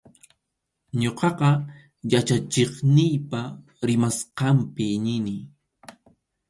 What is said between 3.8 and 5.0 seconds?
rimasqanpi